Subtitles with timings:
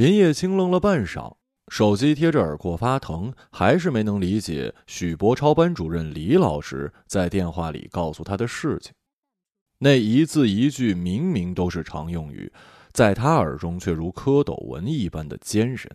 [0.00, 1.36] 林叶青愣了半晌，
[1.68, 8.94] 手机贴着耳廓发疼，还是没能理解许博超班主任李老师在电话里告诉他的事情。
[9.80, 12.50] 那一字一句明明都是常用语，
[12.92, 15.94] 在他耳中却如蝌蚪文一般的艰深。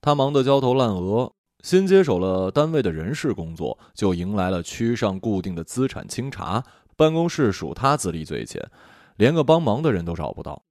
[0.00, 1.30] 他忙得焦头烂额，
[1.62, 6.64] 新接手了单位的人事工作，就迎来了区上固定的资产清查，
[6.96, 8.66] 办公室属他资历最浅，
[9.18, 10.62] 连个帮忙的人都找不到。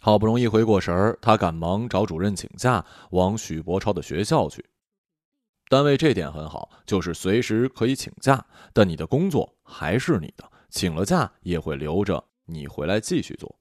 [0.00, 4.64] 好不容易回过神儿，他赶忙找主任请假，往许博超的学校去。
[5.68, 10.50] 单位这点很好，就是随时可以请假，但你的工作还是你的。
[10.70, 13.58] 请了假也会留着你回来继续做。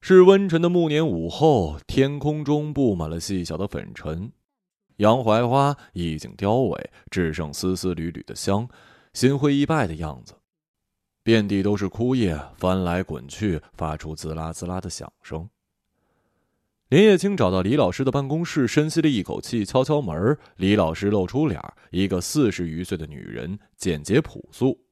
[0.00, 4.30] 是温沉的暮年午后，天空中布满了细小的粉尘，
[4.98, 8.68] 洋槐花已经凋萎，只剩丝丝缕缕的香，
[9.12, 10.37] 心灰意败的样子。
[11.28, 15.46] 遍地都是枯叶，翻来滚去，发出滋啦滋啦的响声。
[16.88, 20.38] 林叶青找到李老师的办公室，深吸了一口气，敲敲门。
[20.56, 24.86] 李老师露出脸，一个四十余岁的女人，简洁朴素。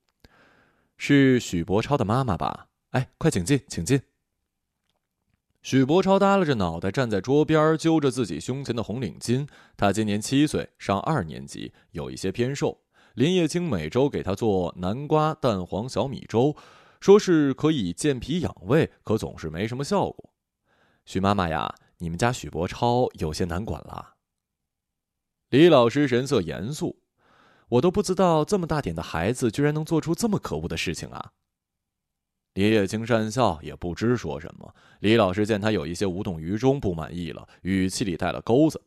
[0.98, 2.66] 是许博超的妈妈吧？
[2.90, 3.98] 哎，快请进，请进。
[5.62, 9.48] 许博超耷拉着脑袋站在桌边，揪着自己胸前的红领巾。
[9.74, 12.82] 他今年七岁，上二年级，有一些偏瘦。
[13.16, 16.54] 林叶青每周给他做南瓜蛋黄小米粥，
[17.00, 20.34] 说是可以健脾养胃，可总是没什么效果。
[21.06, 24.16] 许妈妈呀，你们家许博超有些难管了。
[25.48, 27.00] 李老师神色严肃。
[27.68, 31.32] 我都不知道这么大点的孩子居然能做出这么可恶的事情啊！
[32.52, 34.72] 李叶青讪笑，也不知说什么。
[35.00, 38.80] 李老师见他有一些无动于衷，不满意了，语气里带了钩子。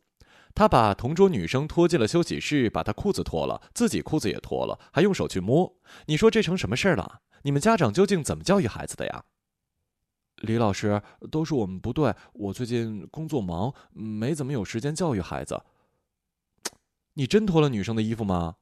[0.59, 5.73] 他把同桌女生拖进了休息室，把她裤子脱了，自己裤子也脱了，还用手去摸。
[6.07, 7.21] 你说这成什么事儿了？
[7.43, 9.23] 你们家长究竟怎么教育孩子的呀？
[10.39, 15.63] 李老师，都是我们不对，我最近工作忙，没怎么有时间教育孩子。
[17.13, 18.55] 你真脱了女生的衣服吗？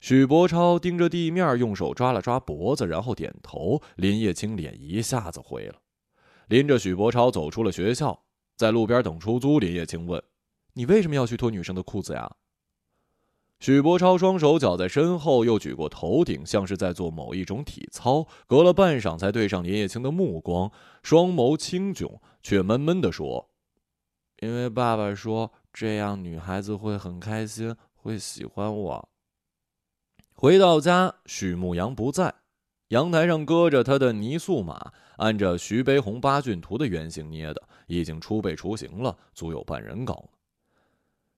[0.00, 3.80] 许博超盯着地面，用手抓了抓脖子，然后点头。
[3.94, 5.76] 林叶青脸一下子灰了，
[6.48, 8.26] 拎着许博超走出了学校，
[8.58, 9.58] 在路边等出租。
[9.58, 10.22] 林叶青问
[10.76, 12.30] ：“你为什么要去脱女生的裤子呀？”
[13.58, 18.28] 许伯超双手绞在身后，又举过头顶，像是在做某一种体操。
[18.46, 20.70] 隔了半晌，才对上林叶青的目光，
[21.02, 23.48] 双眸清炯，却闷闷地说
[24.40, 29.08] ：“因为爸爸说这样女孩子会很开心，会喜欢我。”
[30.36, 32.34] 回到家，许牧阳不在，
[32.88, 40.28] 阳台上搁着他的泥塑马，按着徐悲鸿八骏图的原型捏的，已经初备雏形了，足有半人高。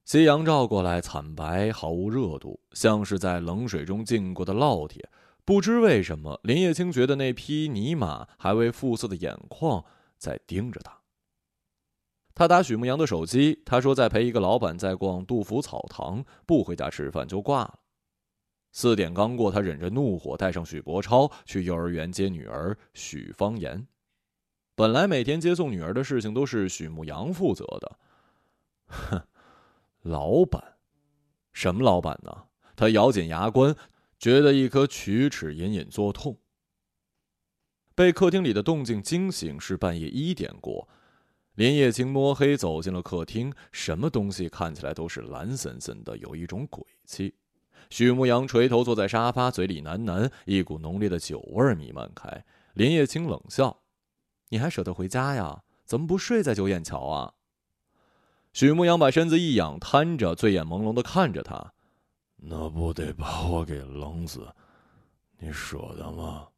[0.08, 5.06] 夕阳照过来，惨白，毫无热度，像是在冷水中浸过的烙铁。
[5.44, 9.84] 不知为什么，林叶青觉得那匹泥马还未复色的眼眶
[10.16, 10.98] 在盯着他。
[12.34, 17.78] 他打许慕阳的手机，他说在陪一个老板在逛杜甫草堂，不回家吃饭就挂了。
[18.72, 23.86] 四点刚过，他忍着怒火，带上许博超去幼儿园接女儿许方言。
[24.74, 27.98] 本来每天接送女儿的事情都是许慕阳负责的。
[28.86, 29.20] 哼，
[30.08, 30.78] 老板，
[31.52, 32.46] 什么老板呢？
[32.74, 33.76] 他咬紧牙关，
[34.18, 36.38] 觉得一颗龋齿隐隐作痛。
[37.94, 40.88] 被客厅里的动静惊醒，是半夜一点过。
[41.56, 47.34] 林叶青摸黑走进了客厅，什么东西看起来都是蓝森森的，有一种鬼气。
[47.90, 52.44] 许牧阳垂头坐在沙发，嘴里喃喃，一股浓烈的酒味弥漫开。
[52.74, 53.82] 林叶青冷笑
[54.50, 55.64] ：“你还舍得回家呀？
[55.84, 57.34] 怎么不睡在九眼桥啊？”
[58.58, 61.74] 许牧阳把身子一仰，瘫着，醉眼朦胧的看着他
[62.42, 64.52] ：“那不得把我给冷死？
[65.38, 66.48] 你舍得吗？”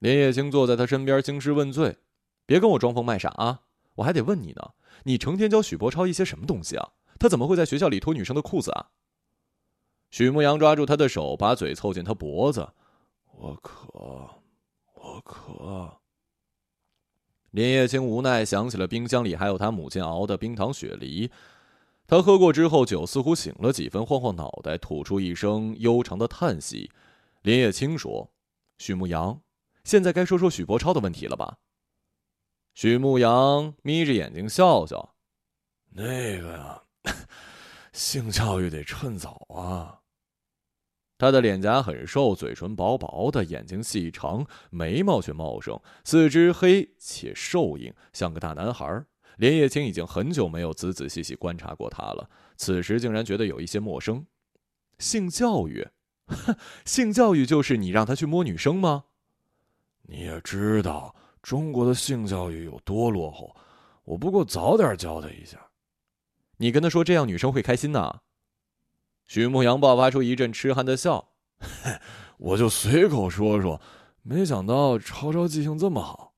[0.00, 1.98] 林叶青坐在他身边，兴师问罪
[2.44, 3.60] ：“别跟我装疯卖傻啊！
[3.94, 4.72] 我还得问你呢，
[5.04, 6.90] 你成天教许博超一些什么东西啊？
[7.20, 8.88] 他怎么会在学校里脱女生的裤子啊？”
[10.10, 12.68] 许牧阳抓住他的手，把嘴凑近他脖子。
[13.36, 14.28] 我渴，
[14.94, 16.00] 我渴。
[17.50, 21.30] 林叶青无奈想起了冰箱里还有他母亲熬的冰糖雪梨，
[22.06, 26.90] 他喝过之后，酒似乎醒了几分，晃晃脑袋，吐出一声悠长的叹息。
[27.42, 28.30] 林叶青说
[28.78, 29.40] ：“许牧阳，
[29.84, 31.58] 现在该说说许博超的问题了吧？”
[32.74, 35.14] 许牧阳眯着眼睛笑笑
[35.94, 36.82] ：“那个呀。
[37.92, 39.97] ”性教育得趁早啊！
[41.18, 49.04] 他的脸颊很瘦，嘴唇薄薄的，眼睛细长，眉毛却茂盛，四肢黑且瘦硬，像个大男孩。
[49.36, 54.26] 连叶青已经很久没有仔仔细细观察过他了，此时竟然觉得有一些陌生。
[54.98, 55.86] 性教育，
[56.26, 59.04] 哼， 性教育就是你让他去摸女生吗？
[60.02, 63.54] 你也知道，中国的性教育有多落后，
[64.04, 65.68] 我不过早点教他一下。
[66.56, 68.20] 你跟他说这样女生会开心呐？
[69.28, 71.28] 许牧阳爆发出一阵痴汉的笑，
[72.38, 73.78] 我就随口说说，
[74.22, 76.32] 没想到超超记性这么好。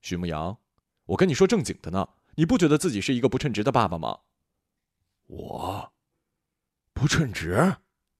[0.00, 0.56] 徐牧阳，
[1.04, 4.20] 我跟你说正经的呢，你不觉得自己是一个不称职的爸爸吗？
[5.26, 5.92] 我，
[6.94, 7.76] 不称职？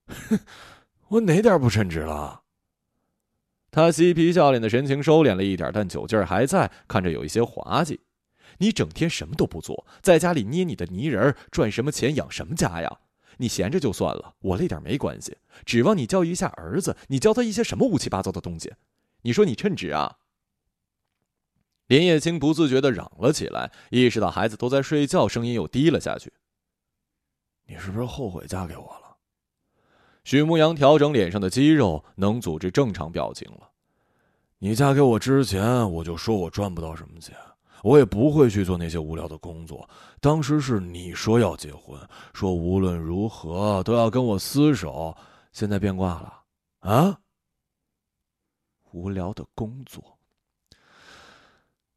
[1.09, 2.43] 我哪点不称职了？
[3.71, 8.03] 他嬉皮笑脸的神情收敛了一点，但酒劲儿还在，看着有一些滑稽。
[8.59, 12.99] 你整天什么都不做，在家里捏你的泥人，赚什么钱养什么家呀？
[13.39, 15.37] 你闲着就算了，我累点没关系。
[15.65, 18.73] 指望你教育一下儿子，你教他一些什么乌七八糟的东西？
[19.23, 20.19] 你说你称职啊？
[21.87, 26.33] 林叶青不自觉的嚷了起来，意识到孩子都在睡觉，声音又低了下去。
[27.67, 29.17] 你是不是后悔嫁给我了？
[30.25, 33.71] 许牧阳调整脸上的肌肉，能组织正常表情了。
[34.59, 37.37] 你嫁给我之前，我就说我赚不到什么钱。
[37.83, 39.89] 我也不会去做那些无聊的工作。
[40.21, 41.99] 当时是你说要结婚，
[42.33, 45.17] 说无论如何都要跟我厮守，
[45.53, 46.43] 现在变卦了，
[46.81, 47.19] 啊？
[48.93, 50.19] 无聊的工作。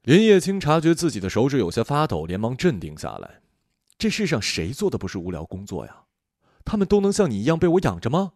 [0.02, 3.42] 林叶青察觉自己的手指有些发抖，连忙镇定下来。
[3.98, 6.04] 这世上谁做的不是无聊工作呀？
[6.64, 8.34] 他们都能像你一样被我养着吗？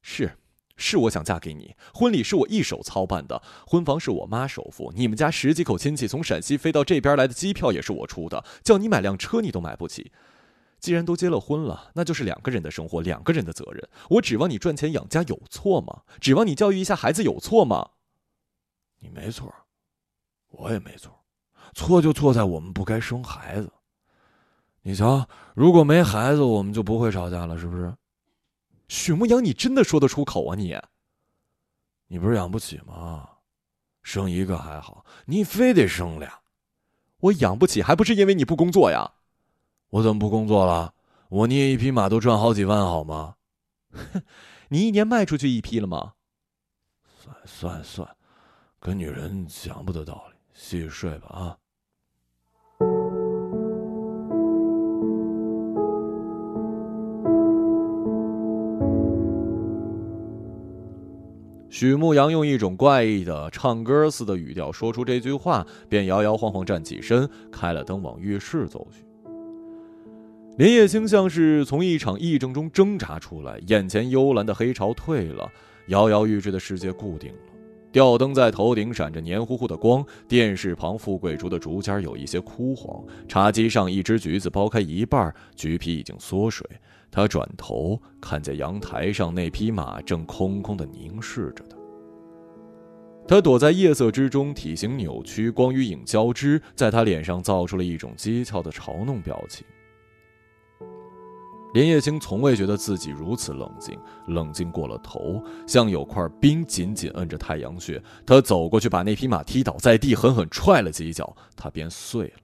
[0.00, 0.38] 是。
[0.82, 10.10] 是我想嫁给你，婚礼是我一手操办的，婚房是我妈首付，你们家十几口亲戚从陕西飞到这边来的机票也是我出的，叫你买辆车你都买不起。
[10.80, 13.88] 既然都结了婚了，那就是两个人的生活，两个人的责任。
[14.10, 16.02] 我指望你赚钱养家有错吗？
[16.20, 17.90] 指望你教育一下孩子有错吗？
[18.98, 19.54] 你没错，
[20.48, 21.20] 我也没错，
[21.74, 23.72] 错就错在我们不该生孩子。
[24.82, 27.94] 你瞧，如果没孩子，我们就不会吵架了，是不是？
[28.88, 30.54] 许牧阳，你真的说得出口啊？
[30.54, 30.76] 你，
[32.08, 33.28] 你不是养不起吗？
[34.02, 36.40] 生一个还好，你非得生俩，
[37.18, 39.12] 我养不起，还不是因为你不工作呀？
[39.90, 40.94] 我怎么不工作了？
[41.28, 43.36] 我捏一匹马都赚好几万，好吗？
[43.92, 44.22] 哼，
[44.68, 46.14] 你一年卖出去一匹了吗？
[47.04, 48.16] 算算算，
[48.80, 51.58] 跟女人讲不得道理，洗洗睡吧啊。
[61.72, 69.02] 许牧阳用一种怪异的唱歌似的语调说出这句话，便摇摇晃晃站起身，开了灯往浴室走去。
[70.58, 75.50] 林叶青像是从一场癔症中挣扎出来，眼前幽蓝的黑潮退了，
[75.86, 77.38] 摇摇欲坠的世界固定了。
[77.90, 86.68] 吊灯在头顶闪着黏糊糊的光，电视旁富贵竹的竹尖有一些枯黄，茶几上一只橘子剥开一半，橘皮已经缩水。
[87.12, 91.76] 他转头看见阳台上那匹马正空空的凝视着他。
[93.28, 99.64] 他躲在夜色之中，体型扭曲，光与影交织，在他脸上造出了一种讥诮的嘲弄表情。
[101.74, 108.02] 连叶青从未觉得自己如此冷静，冷静过了头，像有块冰紧紧摁着太阳穴。
[108.26, 112.41] 他走过去，把那匹马踢倒在地，狠狠踹了几脚，它便碎了。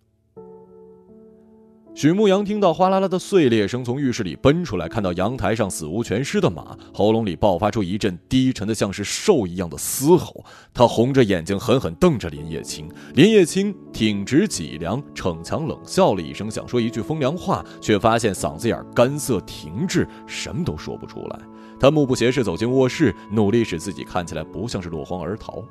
[1.99, 10.45] 许牧阳听到哗啦啦的碎裂声，从浴室里奔出来，看到阳台上死无全尸的马，喉咙里爆发出一阵低沉的像是兽一样的嘶吼。
[10.73, 12.89] 他红着眼睛，狠狠瞪着林叶青。
[13.17, 21.41] 林叶青挺直脊梁，逞强冷笑了一声，想说一句风凉话，却发现嗓子眼干涩停滞，什么都说不出来。
[21.81, 25.65] 他目不斜视走进卧室，努力使自己看起来不像是落荒而逃。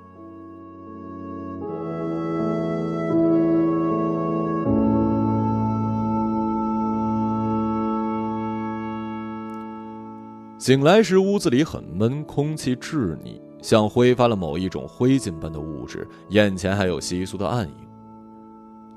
[10.67, 16.05] 醒来时，屋子里很闷，空气滞腻，像挥发了某一种灰烬般的物质。
[16.31, 17.73] 眼前还有稀疏的暗影。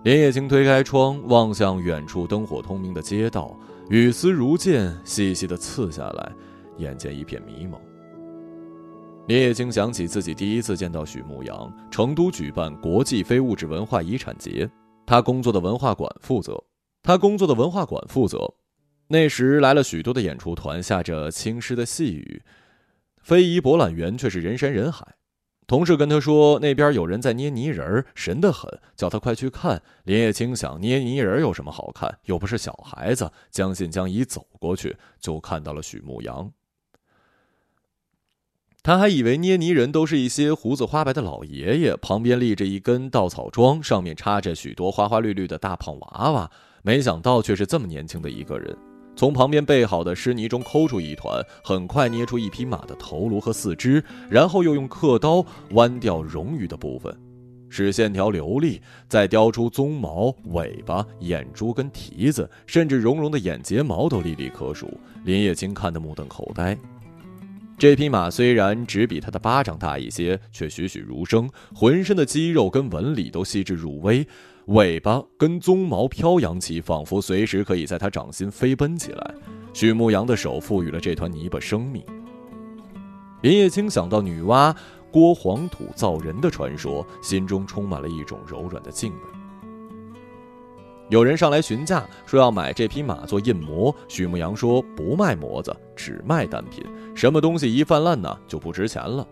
[0.02, 3.56] 连叶青推开窗，望向远处灯火通明的街道，
[3.88, 6.32] 雨丝如剑，细细的刺下来，
[6.78, 7.80] 眼前一片迷蒙。
[9.28, 14.68] 连叶青想起自己第一次见到许牧阳，成都举办国际非物质文化遗产节，
[15.06, 16.60] 他工作的文化馆负责，
[17.00, 18.52] 他工作的文化馆负责。
[19.12, 22.40] 那时来了许多的演出团，下着轻湿的细雨，
[23.20, 25.04] 非遗博览园却是人山人海。
[25.66, 29.82] 同事跟他说，那边有人在捏泥人，神得很，叫他快去看。
[30.04, 32.18] 林叶青想，捏泥人有什么好看？
[32.26, 36.52] 又不是小孩子，将信将疑走过去，就看到了许牧阳。
[38.84, 46.48] 他还以为捏泥人都是一些胡子花白的老爷爷，旁边立着一根稻草桩，上面插着许多花花绿绿的大胖娃娃，
[46.84, 48.89] 没想到却是这么年轻的一个人。
[49.20, 57.14] 从旁边备好的湿泥中抠出一团，很快捏出一匹马的头颅和四肢，然后又用刻刀剜掉冗余的部分。
[57.68, 64.90] 使线条流利，再雕出鬃毛、尾巴、眼珠跟蹄子，甚至绒绒的眼睫毛都历历可数。
[65.26, 66.74] 林叶青看得目瞪口呆。
[67.76, 74.26] 这匹马虽然只比他的巴掌大一些，却栩栩如生，浑身的肌肉跟纹理都细致入微，
[74.70, 79.34] 尾巴跟鬃毛飘扬起，仿佛随时可以在他掌心飞奔起来。
[79.72, 82.00] 许牧阳的手赋予了这团泥巴生命。
[83.42, 84.72] 林叶青想到女娲
[85.10, 90.20] 郭黄土造人的传说，心中充满了一种柔软的敬畏。
[91.08, 93.92] 有人上来询价，说要买这匹马做印模。
[94.06, 96.84] 许牧阳说不卖模子，只卖单品。
[97.16, 99.26] 什么东西一泛滥呢，就不值钱了。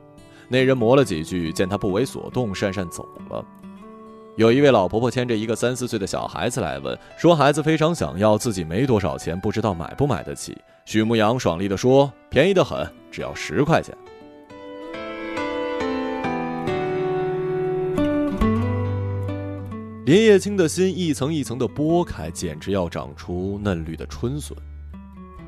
[0.48, 3.44] 那人磨了几句，见他不为所动，讪讪走了。
[4.38, 10.56] 有一位老婆婆牵着一个三四岁的小孩子来问，说孩子非常想要，自己没多少钱，不知道买不买得起。
[10.84, 13.92] 许牧阳爽利地说：“便宜的很，只要十块钱。”
[20.06, 24.56] 林叶青的心一层一层的剥开，简直要长出嫩绿的春笋。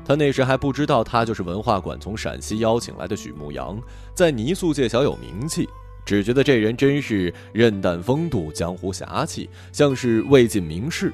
[0.03, 3.81] 他那时还不知道，他就是文化馆从陕西邀请来的许牧阳，
[4.13, 5.69] 在泥塑界小有名气，
[6.11, 11.13] 只觉得这人真是任淡风度，江湖侠气，像是魏晋名士。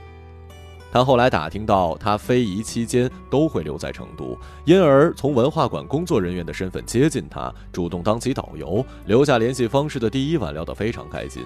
[0.92, 4.36] 他后来打听到，他非遗期间都会留在成都，
[4.66, 11.44] 因而从文化馆工作人员的身份接近他，主动当起导游，留下联系方式的第一晚聊得非常开心。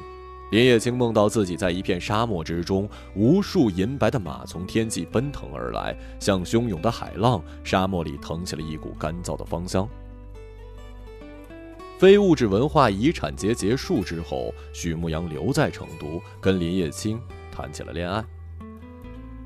[0.51, 7.43] 林叶青梦到自己在一片沙漠之中，无数银白的马从天际奔腾而来，像汹涌的海浪。
[7.65, 9.85] 沙漠里腾起了一股干燥的芳香。
[12.01, 18.25] 非物质文化遗产节结束之后，许牧阳留在成都，跟林叶青谈起了恋爱。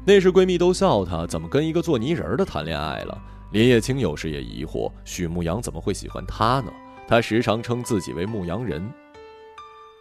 [0.06, 3.22] 那时闺蜜都笑他怎么跟一个做泥人的谈恋爱了。
[3.52, 6.72] 林叶青有时也疑惑，许牧阳怎么会喜欢他呢？
[7.10, 8.90] 他时常称自己为牧羊人。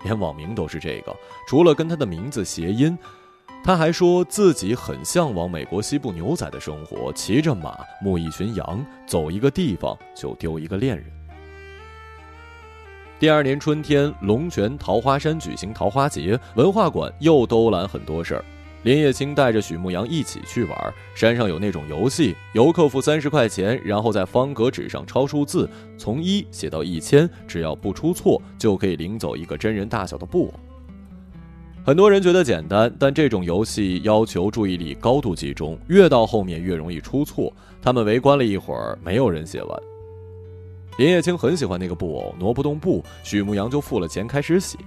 [0.04, 1.12] 连网名都是这个，
[1.48, 2.96] 除了跟他的名字谐音，
[3.64, 11.06] 他还说自己很向往美国西部牛仔的生活，骑着马，牧一群羊，走一个地方就丢一个恋人。
[13.24, 18.44] 第二年春天，龙泉桃花山举行桃花节，文化馆又兜揽很多事儿。
[18.82, 25.66] 林叶青带着许牧阳一起去玩，山上有那种游戏，游客付三十块钱，然后在方格纸上抄数字，
[25.96, 30.54] 从一写到一千，只要不出错，就可以领走一个真人大小的布偶。
[31.82, 37.50] 很多人觉得简单，但这种游戏要求注意力高度集中，越到后面越容易出错。
[37.80, 39.82] 他们围观了一会儿，没有人写完。
[40.96, 44.78] 林叶青很喜欢那个布偶，挪不动布，许牧阳就付了钱开始写。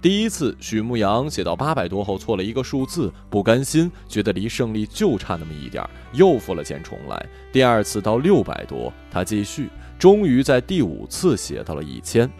[0.00, 5.82] 第一次，许牧阳写到八百多后错了一个数字，不甘心，觉得离胜利就差那么一点
[6.12, 7.26] 又付了钱重来。
[7.52, 9.68] 第二次到六百多，他继续，
[9.98, 12.30] 终于在第五次写到了一千。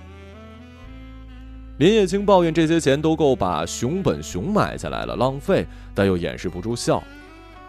[1.78, 7.02] 林叶青抱怨这些钱都够把熊本熊买下来了，浪费，但又掩饰不住笑。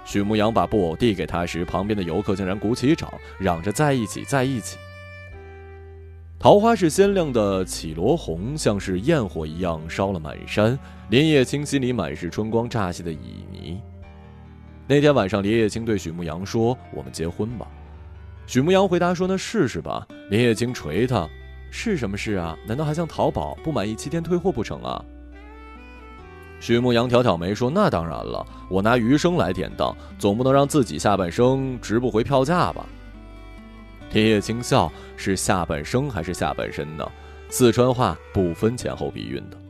[0.06, 4.78] 许牧阳把布偶递给他时，旁边的游客竟然鼓起掌，嚷着在一起，在一起。
[6.46, 10.78] 桃花是鲜亮的绮罗红，像是焰火一样烧了满山。
[11.10, 13.16] 林叶青心里满是春光乍泄的旖
[13.52, 13.80] 旎。
[14.86, 17.68] 那天晚上，林叶青对许牧阳说：“我们结婚吧。”
[18.46, 21.28] 许牧阳回答说：“那试试吧。”林叶青捶他
[21.72, 22.56] ：“是什么事啊？
[22.68, 25.04] 难道还像淘宝不满意七天退货不成啊？”
[26.62, 32.86] 许牧阳挑挑眉说：“那当然了，我拿余生来典当，总不能让自己下半生值不回票价吧。”
[34.12, 37.06] 林叶青笑：“是下半生还是下半身呢？
[37.50, 39.62] 四川话不分前后鼻韵的。”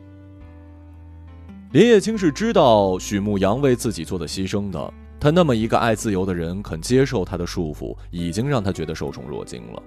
[1.74, 4.94] 林叶青是知道许牧阳为自己做的牺牲的。
[5.20, 9.82] 他那么一个爱自由的人，肯接受他的束缚，已经让他觉得受宠若惊了。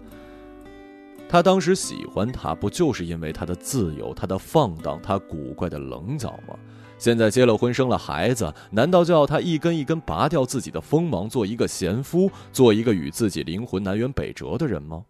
[1.29, 6.59] 他当时喜欢他，不就是因为他的自由、他的放荡、他古怪的棱角吗？
[6.99, 15.05] 现在结了婚，生了孩子，难道就要他一根一根拔掉自己的锋芒，做一个贤夫，做一个与自己灵魂南辕北辙的人吗？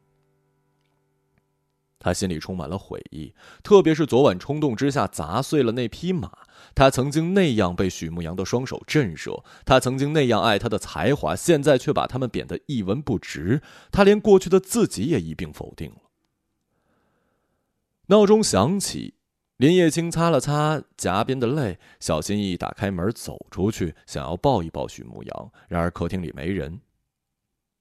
[1.99, 6.31] 他心里充满了悔意，特别是昨晚冲动之下砸碎了那匹马。
[6.75, 13.63] 他曾经那样被许牧阳的双手震慑，他曾经那样爱他的才华，现在却把他们贬得一文不值。
[13.91, 16.03] 他连过去的自己也一并否定了。
[18.07, 19.18] 闹钟响起。
[19.59, 25.53] 林叶青擦了擦颊边的泪，小心翼翼打开门走出去，想要抱一抱许牧阳。
[25.69, 26.81] 然而客厅里没人。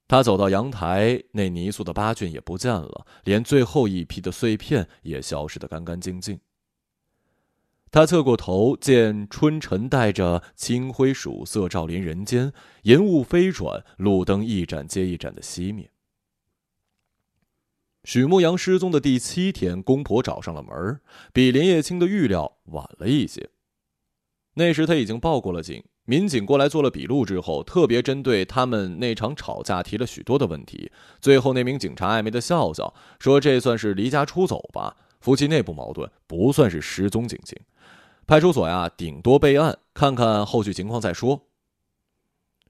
[0.07, 6.39] 他走到阳台，那泥塑的八骏也不见了，连最后一批的碎片也消失得干干净净。
[7.91, 12.51] 他侧过头，见春晨带着清辉曙色照临人间，
[12.83, 15.91] 银雾飞转，路灯一盏接一盏的熄灭。
[18.07, 21.01] 许牧阳失踪的第七天，公婆找上了门，
[21.33, 23.49] 比林叶青的预料晚了一些。
[24.53, 30.89] 那时他已经报过了警，民警过来做了笔录之后，特别针对他们那场吵架提了许多的问题。
[31.19, 37.59] 最后那名警察暧昧的笑笑，说这算是离家出走吧，夫妻内部矛盾，不算是失踪警情。
[38.25, 41.49] 派出所呀，顶多备案，看看后续情况再说。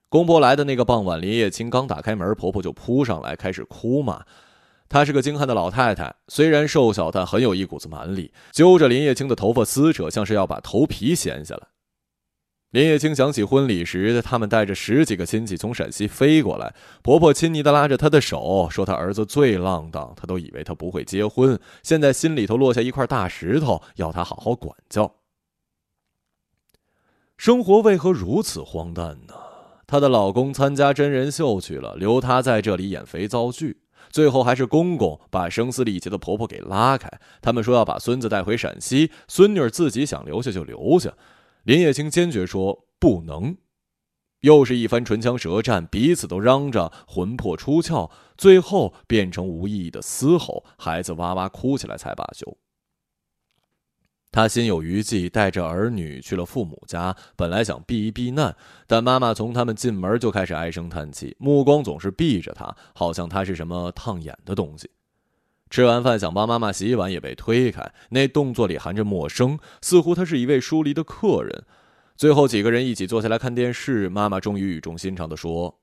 [0.09, 4.25] 公婆来的那个傍晚，林叶青刚打开门，婆婆就扑上来开始哭骂。
[4.89, 11.67] 她是个精悍的老太太，虽然瘦小，但很有一股子蛮力，揪着林叶青的头发撕扯，像是要把头皮掀下来。
[12.71, 25.15] 林叶青想起婚礼时，他们带着十几个亲戚从陕西飞过来，婆婆亲昵的拉着她的手，说她儿子最浪荡，她都以为他不会结婚，现在心里头落下一块大石头，要她好好管教。
[27.37, 29.33] 生活为何如此荒诞呢？
[29.87, 33.77] 她的老公参加真人秀去了，留她在这里演肥皂剧。
[34.17, 37.07] 最后还是公公把声嘶力竭的婆婆给拉开。
[37.39, 41.13] 他们说要把孙子带回陕西，孙女儿自己想留下就留下。
[41.65, 43.55] 林叶青坚决说不能。
[44.39, 52.57] 又是一番唇枪舌战，彼此都嚷着魂魄出窍，最后变成无意义的嘶吼，孩子哇哇哭起来才罢休。
[54.37, 57.15] 他心有余悸，带着儿女去了父母家。
[57.35, 64.91] 本来想避一避难，但妈妈从他们进门就开始唉声叹气，目光总是避着他，好像他是什么烫眼的东西。
[65.71, 71.65] 吃完饭想帮妈妈洗碗，也被推开，那动作里含着陌生，似乎他是一位疏离的客人。
[72.15, 75.79] 最后几个人一起坐下来看电视，妈妈终于语重心长地说：“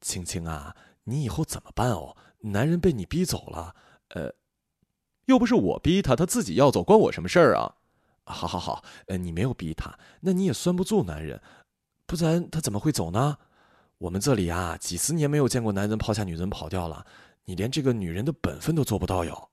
[0.00, 0.74] 青青啊，
[1.04, 2.16] 你以后怎么办哦？
[2.40, 3.74] 男人被你逼走了，
[4.14, 4.32] 呃。”
[5.26, 7.74] 又不是我逼他，他自己要走，关我什么事儿啊？
[8.24, 11.40] 好好好，呃，你没有逼他，那你也拴不住男人，
[12.06, 13.36] 不然他怎么会走呢？
[13.98, 17.06] 我们这里啊，几十年没有见过男人抛下女人跑掉了，
[17.44, 19.50] 你连这个女人的本分都做不到哟，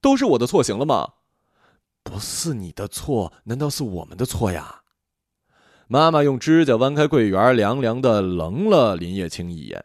[0.00, 1.14] 都是我的错，行了吗？
[2.02, 4.82] 不是你的错，难道是我们的错呀？
[5.88, 9.84] 妈妈用指甲弯开桂圆，凉凉的冷了林叶青一眼。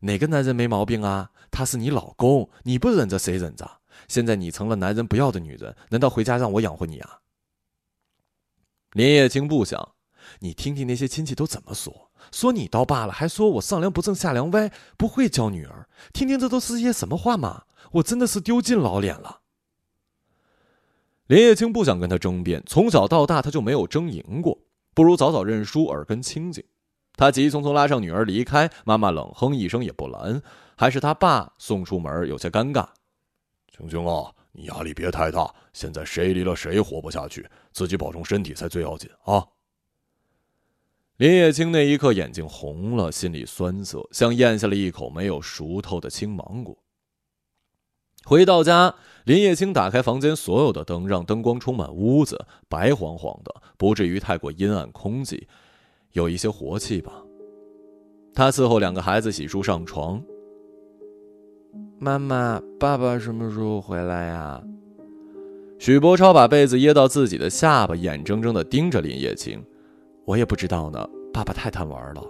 [0.00, 1.30] 哪个男人没毛病啊？
[1.50, 3.80] 他是你老公，你不忍着谁忍着？
[4.08, 7.20] 现在你成了男人不要的女人，难道回家让我养活你啊？
[8.92, 9.92] 林叶青不想，
[10.40, 17.64] 你听听那些亲戚都怎么说，说你倒罢了，还说我上梁不正下梁歪，不会教女儿，听听这都是些什么话嘛？
[17.92, 19.40] 我真的是丢尽老脸了。
[21.26, 24.58] 林叶青不想跟他争辩，从小到大他就没有争赢过，
[24.94, 26.64] 不如早早认输，耳根清净。
[27.14, 30.42] 他急匆匆拉上女儿离开，妈妈冷哼一声也不拦，
[30.76, 32.86] 还是他爸送出门，有些尴尬。
[33.76, 39.46] 熊熊啊，你压力别太大，现在谁离了谁活不下去，自己保重身体才最要紧啊！
[41.18, 46.74] 林叶青那一刻眼睛红了，心里酸涩，像咽下了一口没有熟透的青芒果。
[48.24, 55.46] 回到家，林叶青打开房间所有的灯，让灯光充满屋子，白晃晃的，不至于太过阴暗空寂，
[56.12, 57.22] 有一些活气吧。
[58.34, 60.22] 他伺候两个孩子洗漱上床。
[61.98, 64.62] 妈妈，爸爸什么时候回来呀？
[65.78, 69.62] 许博超把被子掖到自己的下巴，眼睁睁的盯着林叶青。
[70.26, 72.22] 我也不知道呢，爸爸太贪玩了。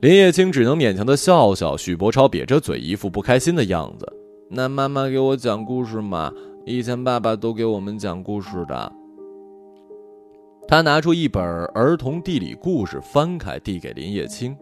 [0.00, 1.74] 林叶青只能勉强的笑笑。
[1.74, 4.06] 许博超瘪着嘴，一副不开心的样子。
[4.50, 6.30] 那妈妈给我讲故事嘛？
[6.66, 8.92] 以前爸爸都给我们讲故事的。
[10.68, 11.42] 他拿出一本
[11.74, 14.54] 儿童地理故事，翻开递给林叶青。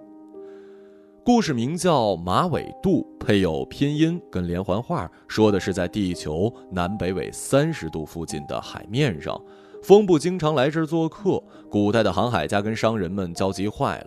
[1.24, 9.40] 故事名叫《马尾渡》，配有拼音跟连环画，说的是在地球南北纬三十度附近的海面上，
[9.85, 11.40] 风不经常来这儿做客。
[11.70, 14.06] 古代的航海家跟商人们交集坏了，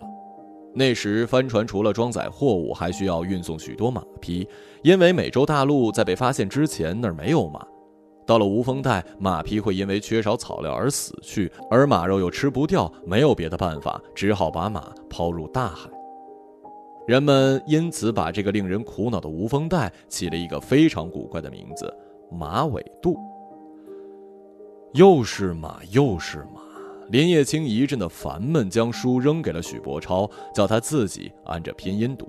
[0.74, 4.46] 那时帆船除了装载货物，还需要运送许多马匹，
[4.82, 7.66] 因为美洲大陆在被发现之前那儿没有马。
[8.26, 15.88] 到了无风带，马匹会因为缺少草料而死去，而马肉又吃不掉，没有别的办法，只好把马抛入大海。
[17.06, 21.92] 人们因此把这个令人苦恼的无风带起了一个非常古怪的名字——
[22.32, 23.16] 马尾渡。
[24.92, 26.60] 又是马，又是马。
[27.10, 32.28] 林叶青一阵的烦闷，将书扔给了许博超，叫他自己按着拼音读。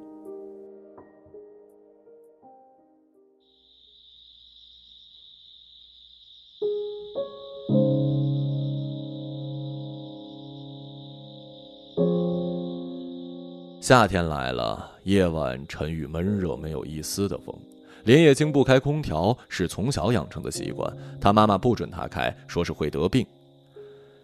[13.87, 17.55] 夏天来了，夜晚沉郁闷热，没有一丝的风。
[18.03, 23.25] 林叶青不开空调是从小养成的习惯，他妈妈不准他开，说是会得病。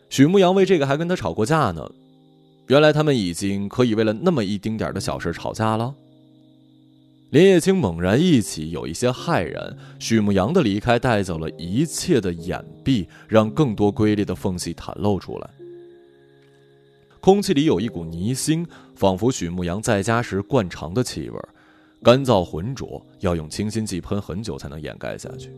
[0.10, 1.90] 许牧阳为这个还跟他吵过架呢。
[2.68, 5.96] 原来他们已经可以为了那么一丁点的小事吵架了。
[7.30, 9.78] 林叶青猛然忆起，有一些骇然。
[9.98, 15.50] 许牧阳的离开带走了一切的掩蔽，让更多瑰丽的缝隙袒露出来。
[17.24, 18.66] 空气里有一股泥腥，
[18.98, 21.40] 仿佛许牧阳在家时惯常的气味，
[22.04, 25.50] 干燥浑浊，要用清新剂喷很久才能掩盖下去。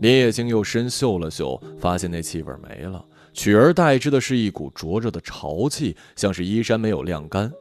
[0.00, 7.52] 林叶青又深嗅了嗅，发现那气味没了，取而代之的是一股灼热的潮气，像是衣衫没有晾干。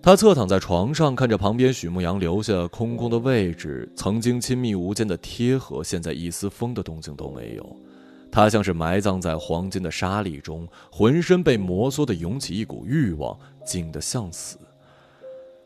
[0.00, 7.76] 他侧躺在床上，看着旁边许牧阳留下空空的位置，曾经亲密无间的贴合，现在一丝风的动静都没有。
[8.36, 14.58] 他像是埋葬在黄金的沙砾中，浑身被摩挲的涌起一股欲望，静得像死。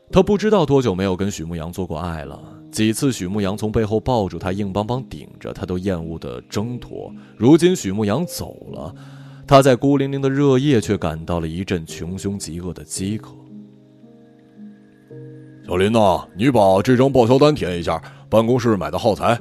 [0.09, 7.13] 他不知道多久没有跟许牧阳做过爱了，几次许牧阳从背后抱住他，硬邦邦顶着，他都厌恶的挣脱。
[7.35, 8.95] 如今许牧阳走了，
[9.45, 13.35] 他在孤零零的热夜却感到了一阵穷凶极恶的饥渴。
[15.67, 18.01] 小林呐，你把这张报销单填一下。
[18.29, 19.37] 办公室买的耗材。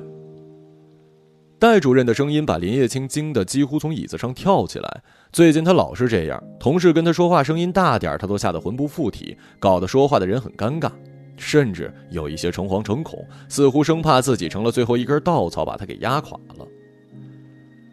[1.61, 5.03] 戴主任的声音把林叶青惊得几乎从椅子上跳起来。
[5.31, 10.91] 最近他老是这样，同事跟他说话声音大点他都吓得魂不附体，搞得说话的人很尴尬，
[11.37, 16.67] 甚至有一些诚惶诚恐，似乎生怕自己成了最后一根稻草，把他给压垮了。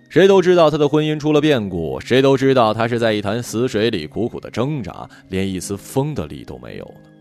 [0.08, 7.17] 谁都知道他的婚姻出了变故，谁都知道他是在一潭死水里苦苦的挣扎，连一丝风的力都没有呢。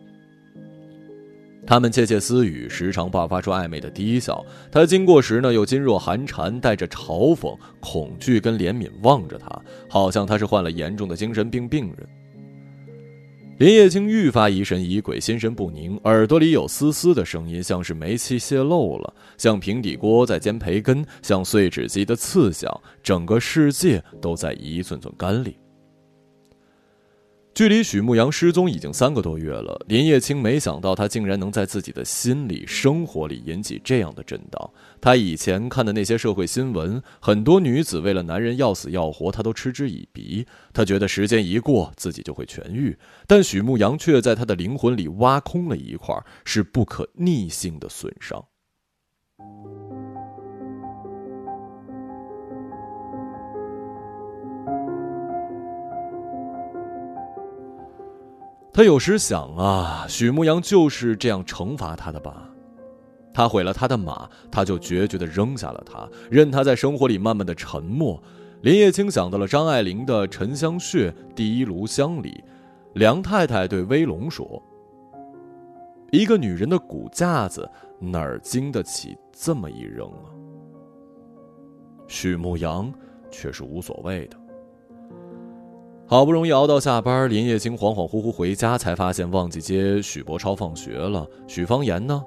[1.66, 4.44] 他们窃窃私语，时常爆发出暧昧的低笑。
[4.70, 12.08] 他经过时呢，又噤若寒蝉，带着嘲讽、恐惧跟怜悯望着他，好像他是患了严重的精神病病人。
[13.58, 22.70] 林叶青愈发疑神疑鬼，心神不宁，耳朵里有丝丝的声音，像是煤气泄漏了，像平底锅在煎培根，像碎纸机的刺响，
[23.02, 25.52] 整个世界都在一寸寸干裂。
[27.56, 34.70] 距离许牧阳失踪已经三个多月了，林叶青没想到他竟然能在自己的心里、生活里引起这样的震荡。
[35.00, 40.46] 他以前看的那些社会新闻，很多女子为了男人要死要活，他都嗤之以鼻。
[40.74, 46.14] 他觉得时间一过，自己就会痊愈，但许牧阳却在他的灵魂里挖空了一块，
[46.44, 48.44] 是不可逆性的损伤。
[58.76, 62.46] 他有时想啊，许牧阳就是这样惩罚他的吧？
[63.32, 68.22] 他毁了他的马，他就决绝的扔下了他，任他在生活里慢慢的沉默。
[68.60, 72.44] 林叶青想到了张爱玲的《沉香屑》第一炉香里，
[72.92, 74.62] 梁太太对威龙说
[76.12, 77.66] ：“一个女人的骨架子
[77.98, 80.28] 哪儿经得起这么一扔啊？”
[82.08, 82.92] 许牧阳
[83.30, 84.36] 却是无所谓的。
[86.08, 91.26] 好不容易熬到下班，林叶青恍恍惚惚回家，才发现忘记接许博超放学了。
[91.48, 92.22] 许方言呢？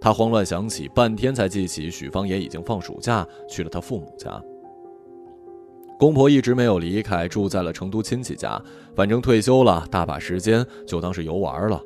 [0.00, 4.42] 他慌乱想起，半天才记起许方言已经放暑假去了他父母家。
[5.98, 8.58] 公婆一直没有离开，住在了成都亲戚家。
[8.96, 11.78] 反正退休了，大把时间，就当是游玩了。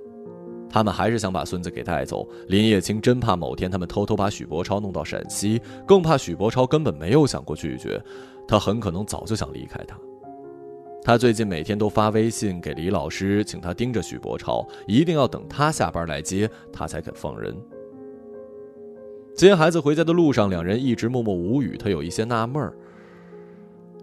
[0.70, 2.28] 他们还是想把孙子给带走。
[2.46, 8.00] 林叶青真怕某天他们偷偷把许博超弄到陕西，更怕许博超根本没有想过拒绝，
[8.46, 9.98] 他很可能早就想离开他。
[11.04, 17.52] 他最近每天都发微信给李老师，请他盯着许博超，一定要等他下班来接他才肯放人。
[19.34, 21.76] 接孩子回家的路上，两人一直默默无语。
[21.76, 22.72] 他有一些纳闷儿。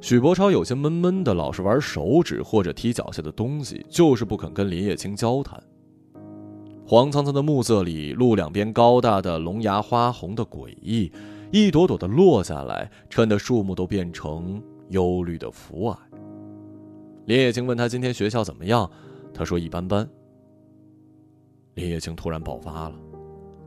[0.01, 5.61] 许博超有些闷闷的，老是玩手指或者踢脚下的东西，就是不肯跟林叶青交谈。
[6.85, 11.09] 黄苍苍的暮色里，路两边高大的龙牙花红的诡异，
[11.51, 15.95] 一朵朵的落下来，衬得树木都变成忧虑的浮霭。
[17.29, 18.89] 林叶青问他今天学校怎么样，
[19.31, 20.09] 他说一般般。
[21.75, 22.95] 林叶青突然爆发了：“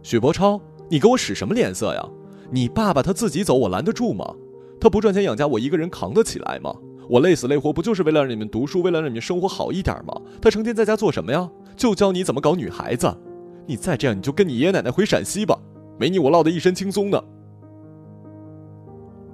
[0.02, 2.04] 许博超，你给我使什么脸色呀？
[2.50, 4.34] 你爸爸他自己走，我拦得住吗？
[4.80, 6.74] 他不赚钱养家，我一个人扛得起来吗？
[7.08, 10.20] 我累死累活不就是为了让你们读书，为了让你们生活好一点吗？
[10.40, 11.48] 他成天在家做什么呀？
[11.76, 13.16] 就教你怎么搞女孩子。
[13.64, 15.56] 你再这样，你就跟你爷爷奶奶回陕西吧，
[16.00, 17.24] 没你我落得一身轻松呢。”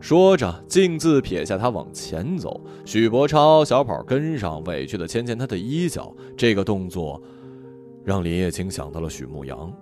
[0.00, 2.60] 说着，径自撇下他往前走。
[2.84, 6.14] 许博超小跑跟上，委屈地牵牵他的衣角。
[6.36, 7.20] 这个动作，
[8.04, 9.72] 让林叶青想到了许牧阳。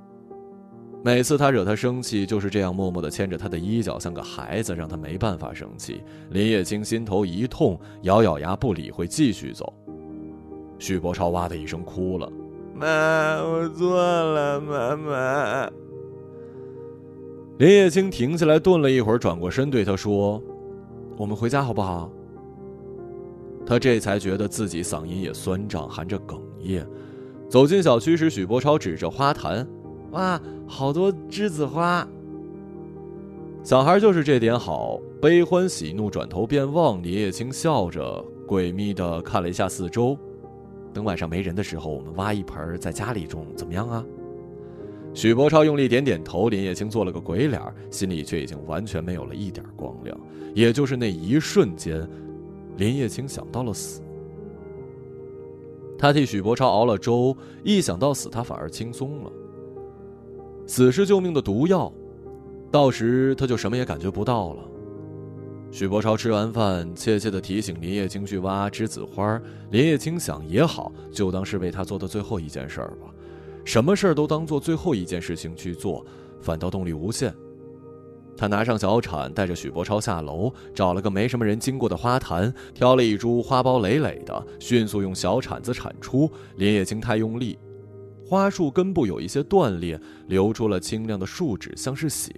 [1.05, 6.03] 每次他惹他生气，就是这样默默地牵着他的衣角，像个孩子，让他没办法生气。
[6.31, 9.73] 林叶青心头一痛，咬咬牙不理会，继续走。
[10.79, 12.33] 许博超哇的一声哭了
[12.75, 12.87] ：“妈，
[13.43, 15.71] 我错了，妈妈。”
[17.59, 20.43] 林叶青停下来，顿了一会儿，转过身对他说
[21.17, 22.13] ：“我们回家好不好？”
[23.65, 26.87] 他这才觉得自己嗓音也酸胀，含着哽咽。
[27.49, 29.67] 走进小区时，许博超指着花坛
[30.13, 32.07] ：“哇，好多栀子花！”
[33.65, 37.03] 小孩就是这点好，悲欢喜怒转头便忘。
[37.03, 40.17] 林叶青笑着，诡秘的看了一下四周。
[40.93, 44.05] 等晚上没人的时候，我们挖一盆在家里种，怎么样啊？
[45.17, 46.51] 许博超用力点点头。
[46.51, 47.59] 林叶青做了个鬼脸，
[47.91, 50.15] 心里却已经完全没有了一点光亮。
[50.55, 52.07] 也就是那一瞬间，
[52.77, 54.03] 林叶青想到了死。
[55.99, 59.33] 他替许博超熬了粥，一想到死，他反而轻松了。
[60.67, 61.91] 死是救命的毒药。
[62.71, 64.69] 到时他就什么也感觉不到了。
[65.71, 69.41] 许博超吃完饭，怯怯地提醒林叶青去挖栀子花。
[69.71, 73.15] 林叶青想也好，就当是为他做的最后一件事儿吧。
[73.67, 76.07] 什么事儿都当做最后一件事情去做，
[76.41, 77.35] 反倒动力无限。
[78.37, 86.31] 他拿上小铲，带着许博超下楼，找了个没什么人经过的花坛，挑了一株花苞累累的，迅速用小铲子铲出。
[86.57, 87.59] 林叶青太用力，
[88.25, 92.31] 花树根部有一些断裂，流出了清亮的树脂，像是血。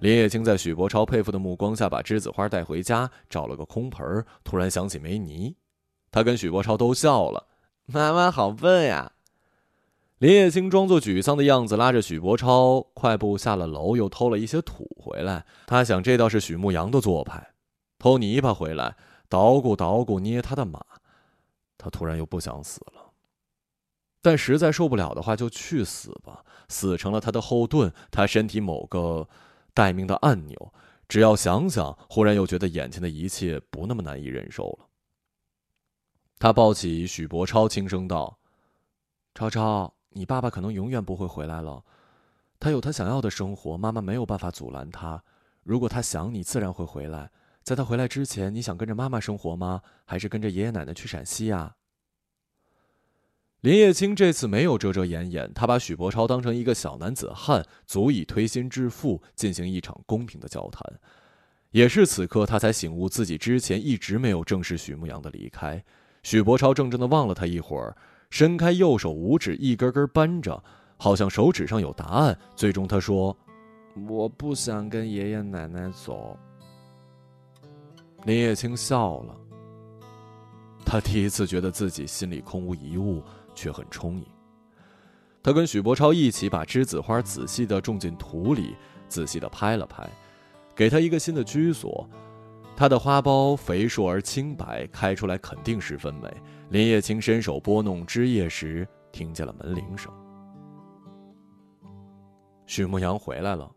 [0.00, 5.56] 林叶青在许博超佩服的目光下，把栀子花带回家，找了个空盆突然想起梅尼，
[6.12, 7.48] 他跟许博超都笑了
[7.86, 9.10] ：“妈妈好笨呀！”
[10.20, 15.46] 林叶青装作沮丧的样子，拉着许博超快步下了楼，又偷了一些土回来。
[15.66, 17.54] 他想，这倒是许牧阳的做派，
[17.98, 18.96] 偷泥巴回来，
[19.30, 20.84] 捣鼓捣鼓捏他的马。
[21.78, 23.12] 他突然又不想死了，
[24.20, 29.28] 但实在受不了的话，就去死吧，死成了他的后盾，他身体某个。
[29.72, 30.74] 待命的按钮，
[31.08, 34.88] 只要想想，忽然又觉得眼前的一切不那么难以忍受了。
[36.40, 38.40] 他抱起许博超，轻声道
[39.32, 41.84] ：“超超，你爸爸可能永远不会回来了，
[42.58, 45.22] 他有他想要的生活，妈妈没有办法阻拦他。
[45.62, 47.30] 如果他想你，自然会回来。
[47.62, 49.82] 在他回来之前，你想跟着妈妈生活吗？
[50.04, 51.76] 还是跟着爷爷奶奶去陕西呀？”
[53.60, 60.82] 林叶青这次没有遮遮掩掩，他把许博超当成一个小男子汉，足以推心置腹，进行一场公平的交谈。
[61.70, 65.84] 也是此刻，他才醒悟自己之前一直没有正视许牧阳的离开。
[66.22, 67.94] 许博超怔怔的望了他一会儿，
[68.30, 70.62] 伸开右手五指，一根根扳着，
[70.96, 72.38] 好像手指上有答案。
[72.56, 73.36] 最终他说
[74.08, 76.38] ：“我不想跟爷爷奶奶走。”
[78.24, 79.36] 林叶青笑了，
[80.84, 83.22] 他第一次觉得自己心里空无一物。
[83.52, 84.26] 却很充盈。
[85.42, 88.74] 他跟许博超一起把栀子花仔细地种进土里，
[89.08, 90.08] 仔细地拍了拍，
[90.74, 92.08] 给他一个新的居所。
[92.76, 96.34] 他的花苞肥硕而清白，开出来肯定十分美。
[96.70, 100.08] 林叶青伸手拨弄枝叶时，听见了门铃声。
[102.64, 103.68] 许牧阳回来了。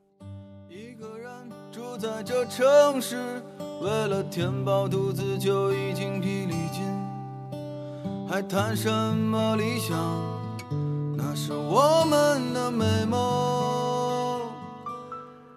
[0.70, 1.32] 一个人
[1.72, 3.42] 住在这城市，
[3.82, 6.84] 为了填饱肚子就已经疲力尽。
[8.30, 9.98] 还谈什么理想？
[11.18, 14.40] 那是我们的美梦。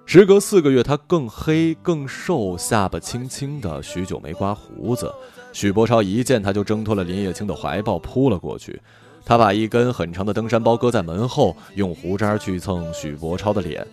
[0.06, 5.12] 时隔四个月，他更黑、更瘦，下巴轻轻的，许久没刮胡子。
[5.56, 8.78] 许博超一见他就挣脱了林叶青的怀抱，扑了过去。
[9.24, 13.86] 他把一根很长的登山包搁在门后，用胡渣去蹭许博超的脸，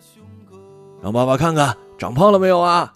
[1.02, 2.93] 让爸爸看看长胖了没有啊！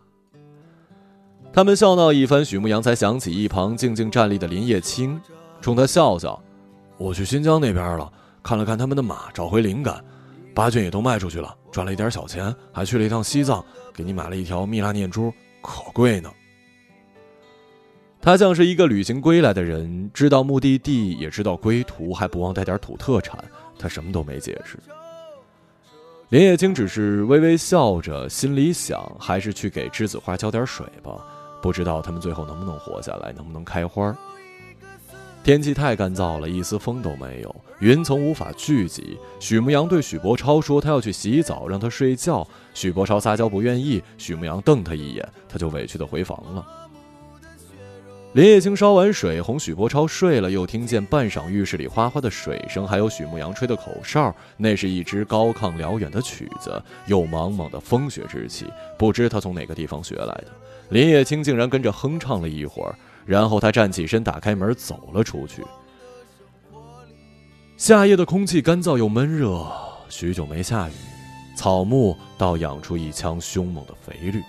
[1.53, 5.17] 他们笑闹一番，许牧阳才想起一旁静静站立的林叶青。
[5.61, 6.37] 冲他笑笑，
[6.97, 8.11] 我去新疆那边了，
[8.43, 10.03] 看了看他们的马，找回灵感。
[10.53, 16.29] 八骏也都卖出去了，赚了一点小钱，还去了一趟西藏，给你买了一条蜜蜡念珠，可贵呢。
[18.19, 23.41] 他像是一个旅行归来的人，知道目的地，也知道归途，还不忘带点土特产。
[23.79, 24.77] 他什么都没解释。
[26.29, 31.25] 林叶青只是微微笑着，心里想，还是去给栀子花浇点水吧。
[31.61, 34.13] 不知道他们最后能不能活下来，能不能开花。
[35.43, 39.17] 天气太干燥了，一丝风都没有，云层无法聚集。
[39.39, 46.67] 许牧阳对许博超说：“他要去洗澡，让他睡觉。”许博超撒娇不愿意，许牧阳瞪他一眼，他就委屈的回房了。
[48.37, 60.49] 林叶青烧完水哄许博超睡了，又听见半晌浴室里哗哗的水声，还有许牧阳吹的口哨，那是一支高亢辽远的曲子，有莽莽的风雪之气，不知他从哪个地方学来的。
[60.89, 62.93] 林叶青竟然跟着哼唱了一会儿。
[63.25, 65.65] 然后他站起身，打开门走了出去。
[67.75, 69.65] 夏夜的空气干燥又闷热，
[70.09, 70.93] 许久没下雨，
[71.55, 74.43] 草木倒养出一腔凶猛的肥绿。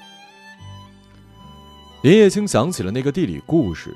[2.03, 3.93] 林叶青想起了那个地理故事，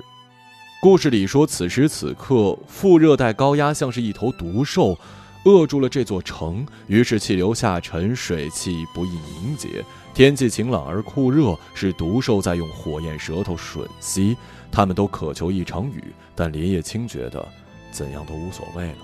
[0.81, 4.97] 故事里说，此时此刻，副热带高压像是一头毒兽，
[5.45, 9.85] 扼住了这座城，于是气流下沉，水汽不易凝结。
[10.13, 14.35] 天气晴朗而酷热，是毒兽在用火焰舌头吮吸。
[14.69, 16.03] 他们都渴求一场雨，
[16.35, 17.47] 但林叶青觉得，
[17.89, 18.97] 怎样都无所谓了。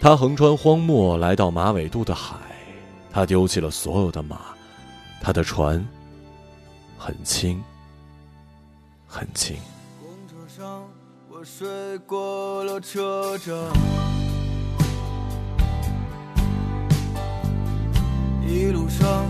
[0.00, 2.34] 他横穿荒漠来到马尾渡的海，
[3.12, 4.40] 他丢弃了所有的马，
[5.20, 5.86] 他的船
[7.04, 7.60] 很轻，
[9.08, 9.56] 很轻。
[10.00, 10.84] 公车上，
[11.28, 13.52] 我睡过了车站，
[18.46, 19.26] 一路上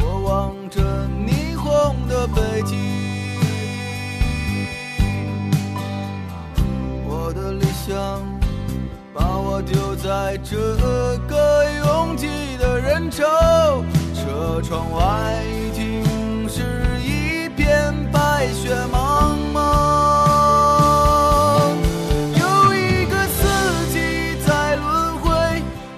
[0.00, 2.76] 我望着霓虹的北京，
[7.06, 8.20] 我的理想
[9.14, 10.56] 把我丢在这
[11.28, 12.26] 个拥挤
[12.58, 13.24] 的人潮，
[14.12, 16.02] 车窗外已经
[18.42, 19.60] 白雪茫茫。
[22.34, 25.30] 有一个四季在轮回，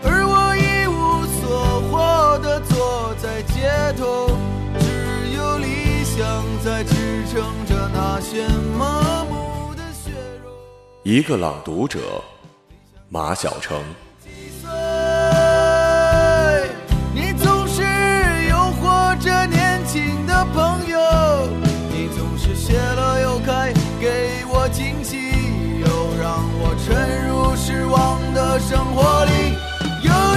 [0.03, 3.55] 而我一无所获的坐在街
[3.97, 4.29] 头，
[4.79, 10.11] 只有理想在支撑着那些麻木的血
[10.45, 10.51] 肉。
[11.03, 11.99] 一个朗读者，
[13.09, 13.83] 马晓成。
[28.69, 29.55] 生活里。
[30.01, 30.34] 有